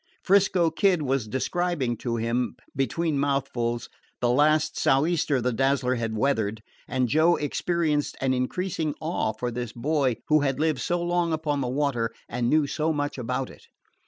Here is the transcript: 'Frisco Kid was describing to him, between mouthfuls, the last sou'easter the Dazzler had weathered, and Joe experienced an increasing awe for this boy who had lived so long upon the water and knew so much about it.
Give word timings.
'Frisco 0.23 0.71
Kid 0.71 1.03
was 1.03 1.27
describing 1.27 1.95
to 1.95 2.15
him, 2.15 2.55
between 2.75 3.19
mouthfuls, 3.19 3.87
the 4.19 4.31
last 4.31 4.75
sou'easter 4.75 5.39
the 5.39 5.53
Dazzler 5.53 5.93
had 5.93 6.17
weathered, 6.17 6.63
and 6.87 7.07
Joe 7.07 7.35
experienced 7.35 8.17
an 8.19 8.33
increasing 8.33 8.95
awe 8.99 9.31
for 9.31 9.51
this 9.51 9.73
boy 9.73 10.17
who 10.27 10.39
had 10.39 10.59
lived 10.59 10.79
so 10.81 10.99
long 11.03 11.31
upon 11.33 11.61
the 11.61 11.67
water 11.69 12.09
and 12.27 12.49
knew 12.49 12.65
so 12.65 12.91
much 12.91 13.19
about 13.19 13.51
it. 13.51 13.67